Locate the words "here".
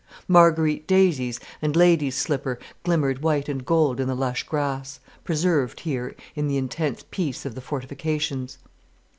5.81-6.15